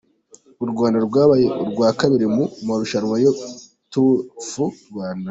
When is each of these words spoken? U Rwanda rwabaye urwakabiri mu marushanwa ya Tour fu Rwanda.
U 0.63 0.65
Rwanda 0.71 0.97
rwabaye 1.07 1.47
urwakabiri 1.61 2.25
mu 2.35 2.43
marushanwa 2.65 3.15
ya 3.23 3.31
Tour 3.91 4.15
fu 4.47 4.65
Rwanda. 4.89 5.19